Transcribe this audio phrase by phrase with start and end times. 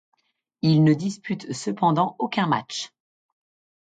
[0.63, 2.91] Il ne dispute cependant aucun match.